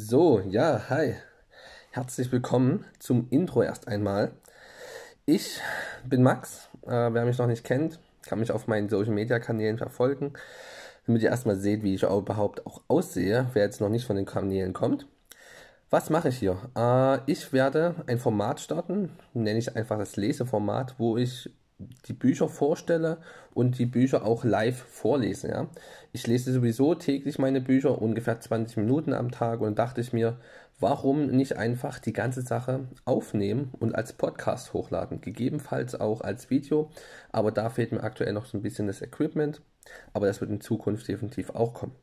[0.00, 1.16] So, ja, hi.
[1.90, 4.30] Herzlich willkommen zum Intro erst einmal.
[5.26, 5.60] Ich
[6.04, 6.68] bin Max.
[6.82, 10.34] Äh, wer mich noch nicht kennt, kann mich auf meinen Social Media Kanälen verfolgen,
[11.04, 14.14] damit ihr erstmal seht, wie ich auch überhaupt auch aussehe, wer jetzt noch nicht von
[14.14, 15.08] den Kanälen kommt.
[15.90, 16.58] Was mache ich hier?
[16.76, 22.48] Äh, ich werde ein Format starten, nenne ich einfach das Leseformat, wo ich die Bücher
[22.48, 23.18] vorstelle
[23.54, 25.48] und die Bücher auch live vorlese.
[25.48, 25.68] Ja?
[26.12, 30.38] Ich lese sowieso täglich meine Bücher, ungefähr 20 Minuten am Tag und dachte ich mir,
[30.80, 36.90] warum nicht einfach die ganze Sache aufnehmen und als Podcast hochladen, gegebenenfalls auch als Video,
[37.30, 39.60] aber da fehlt mir aktuell noch so ein bisschen das Equipment,
[40.12, 41.94] aber das wird in Zukunft definitiv auch kommen.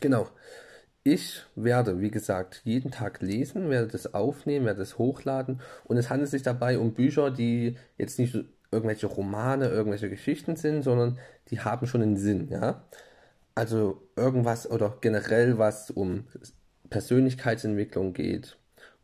[0.00, 0.28] Genau.
[1.04, 6.10] Ich werde, wie gesagt, jeden Tag lesen, werde das aufnehmen, werde das hochladen und es
[6.10, 8.36] handelt sich dabei um Bücher, die jetzt nicht
[8.70, 11.18] irgendwelche Romane, irgendwelche Geschichten sind, sondern
[11.48, 12.84] die haben schon einen Sinn, ja.
[13.54, 16.26] Also irgendwas oder generell was um
[16.90, 18.56] Persönlichkeitsentwicklung geht,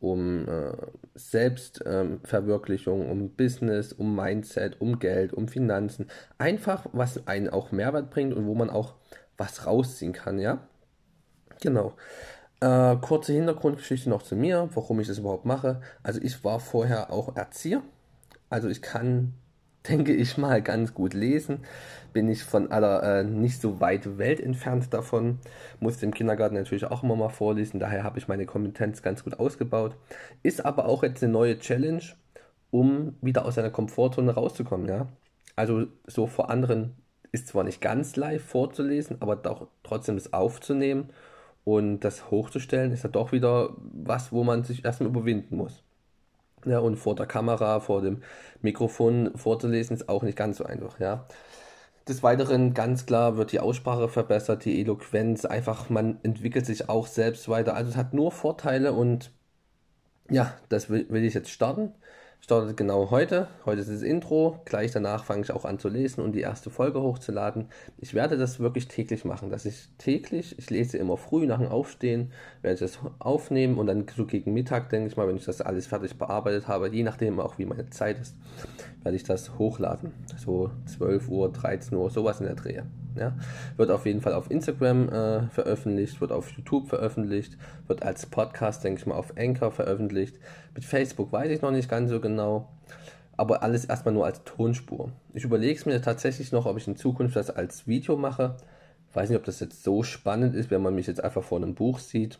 [0.00, 0.72] um äh,
[1.14, 6.08] Selbstverwirklichung, ähm, um Business, um Mindset, um Geld, um Finanzen.
[6.38, 8.94] Einfach, was einen auch Mehrwert bringt und wo man auch
[9.36, 10.66] was rausziehen kann, ja.
[11.60, 11.94] Genau.
[12.60, 15.80] Äh, kurze Hintergrundgeschichte noch zu mir, warum ich das überhaupt mache.
[16.02, 17.82] Also ich war vorher auch Erzieher.
[18.50, 19.34] Also ich kann
[19.88, 21.60] denke ich mal, ganz gut lesen.
[22.12, 25.38] Bin ich von aller äh, nicht so weit Welt entfernt davon.
[25.78, 29.38] Musste im Kindergarten natürlich auch immer mal vorlesen, daher habe ich meine Kompetenz ganz gut
[29.38, 29.96] ausgebaut.
[30.42, 32.02] Ist aber auch jetzt eine neue Challenge,
[32.70, 35.08] um wieder aus einer Komfortzone rauszukommen, ja.
[35.56, 36.94] Also so vor anderen
[37.32, 41.10] ist zwar nicht ganz live vorzulesen, aber doch trotzdem das aufzunehmen
[41.64, 45.82] und das hochzustellen, ist ja doch wieder was, wo man sich erstmal überwinden muss.
[46.66, 48.22] Ja, und vor der Kamera, vor dem
[48.60, 51.26] Mikrofon vorzulesen, ist auch nicht ganz so einfach, ja.
[52.08, 57.06] Des Weiteren ganz klar wird die Aussprache verbessert, die Eloquenz, einfach man entwickelt sich auch
[57.06, 57.74] selbst weiter.
[57.76, 59.32] Also es hat nur Vorteile und
[60.30, 61.94] ja, das will, will ich jetzt starten
[62.40, 63.48] startet genau heute.
[63.64, 64.60] Heute ist das Intro.
[64.64, 67.66] Gleich danach fange ich auch an zu lesen und die erste Folge hochzuladen.
[67.98, 71.68] Ich werde das wirklich täglich machen, dass ich täglich, ich lese immer früh nach dem
[71.68, 72.32] Aufstehen,
[72.62, 75.60] werde ich das aufnehmen und dann so gegen Mittag, denke ich mal, wenn ich das
[75.60, 78.34] alles fertig bearbeitet habe, je nachdem auch wie meine Zeit ist,
[79.02, 80.12] werde ich das hochladen.
[80.36, 82.84] So 12 Uhr, 13 Uhr, sowas in der Drehe.
[83.16, 83.34] Ja,
[83.76, 87.56] wird auf jeden Fall auf Instagram äh, veröffentlicht, wird auf YouTube veröffentlicht,
[87.86, 90.38] wird als Podcast, denke ich mal, auf Anchor veröffentlicht.
[90.74, 92.68] Mit Facebook weiß ich noch nicht ganz so genau,
[93.36, 95.10] aber alles erstmal nur als Tonspur.
[95.34, 98.56] Ich überlege es mir tatsächlich noch, ob ich in Zukunft das als Video mache.
[99.12, 101.74] Weiß nicht, ob das jetzt so spannend ist, wenn man mich jetzt einfach vor einem
[101.74, 102.38] Buch sieht.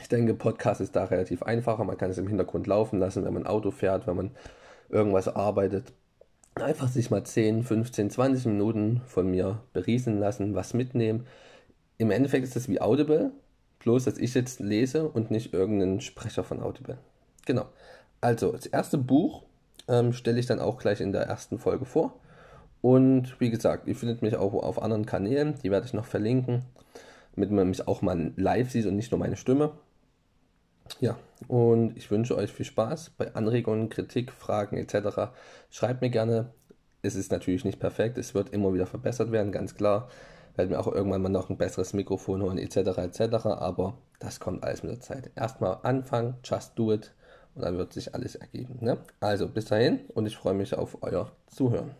[0.00, 1.84] Ich denke, Podcast ist da relativ einfacher.
[1.84, 4.30] Man kann es im Hintergrund laufen lassen, wenn man Auto fährt, wenn man
[4.88, 5.92] irgendwas arbeitet
[6.62, 11.26] einfach sich mal 10, 15, 20 Minuten von mir beriesen lassen, was mitnehmen.
[11.98, 13.32] Im Endeffekt ist das wie Audible,
[13.80, 16.98] bloß dass ich jetzt lese und nicht irgendein Sprecher von Audible.
[17.46, 17.66] Genau.
[18.20, 19.42] Also, das erste Buch
[19.88, 22.18] ähm, stelle ich dann auch gleich in der ersten Folge vor.
[22.80, 26.62] Und wie gesagt, ihr findet mich auch auf anderen Kanälen, die werde ich noch verlinken,
[27.34, 29.72] damit man mich auch mal live sieht und nicht nur meine Stimme.
[31.00, 31.16] Ja,
[31.48, 35.32] und ich wünsche euch viel Spaß bei Anregungen, Kritik, Fragen etc.
[35.70, 36.52] Schreibt mir gerne.
[37.02, 40.08] Es ist natürlich nicht perfekt, es wird immer wieder verbessert werden, ganz klar.
[40.56, 42.98] Werden wir auch irgendwann mal noch ein besseres Mikrofon holen etc.
[42.98, 43.46] etc.
[43.46, 45.30] Aber das kommt alles mit der Zeit.
[45.34, 47.12] Erstmal anfangen, just do it
[47.54, 48.78] und dann wird sich alles ergeben.
[48.80, 48.98] Ne?
[49.20, 51.90] Also bis dahin und ich freue mich auf euer Zuhören.